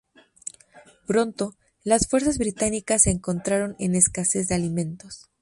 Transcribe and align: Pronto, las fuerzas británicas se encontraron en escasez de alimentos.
Pronto, 1.05 1.53
las 1.83 2.07
fuerzas 2.07 2.39
británicas 2.39 3.03
se 3.03 3.11
encontraron 3.11 3.75
en 3.77 3.93
escasez 3.93 4.47
de 4.47 4.55
alimentos. 4.55 5.29